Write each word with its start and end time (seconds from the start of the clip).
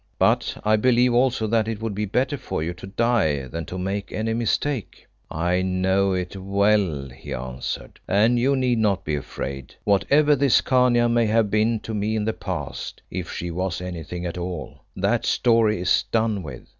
But 0.17 0.57
I 0.63 0.77
believe 0.77 1.13
also 1.13 1.45
that 1.45 1.67
it 1.67 1.79
would 1.79 1.93
be 1.93 2.05
better 2.05 2.35
for 2.35 2.63
you 2.63 2.73
to 2.73 2.87
die 2.87 3.45
than 3.47 3.65
to 3.67 3.77
make 3.77 4.11
any 4.11 4.33
mistake." 4.33 5.05
"I 5.29 5.61
know 5.61 6.13
it 6.13 6.35
well," 6.35 7.07
he 7.15 7.35
answered; 7.35 7.99
"and 8.07 8.39
you 8.39 8.55
need 8.55 8.79
not 8.79 9.05
be 9.05 9.13
afraid. 9.13 9.75
Whatever 9.83 10.35
this 10.35 10.59
Khania 10.59 11.07
may 11.07 11.27
have 11.27 11.51
been 11.51 11.79
to 11.81 11.93
me 11.93 12.15
in 12.15 12.25
the 12.25 12.33
past 12.33 13.03
if 13.11 13.31
she 13.31 13.51
was 13.51 13.79
anything 13.79 14.25
at 14.25 14.39
all 14.39 14.79
that 14.95 15.23
story 15.23 15.79
is 15.79 16.03
done 16.11 16.41
with. 16.41 16.67